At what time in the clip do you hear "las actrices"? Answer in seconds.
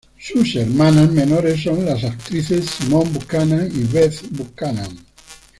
1.85-2.65